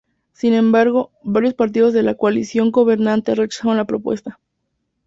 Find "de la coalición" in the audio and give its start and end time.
1.93-2.71